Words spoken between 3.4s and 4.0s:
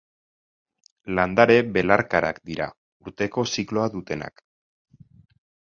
zikloa